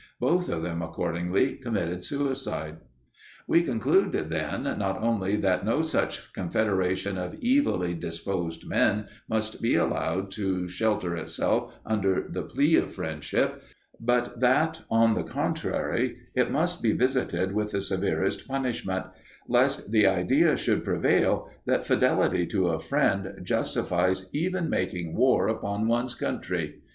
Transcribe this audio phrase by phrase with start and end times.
[0.19, 2.77] Both of them accordingly committed suicide.
[3.47, 9.75] We conclude, then, not only that no such confederation of evilly disposed men must be
[9.75, 13.61] allowed to shelter itself under the plea of friendship,
[13.99, 19.05] but that, on the contrary, it must be visited with the severest punishment,
[19.47, 25.87] lest the idea should prevail that fidelity to a friend justifies even making war upon
[25.87, 26.81] one's country.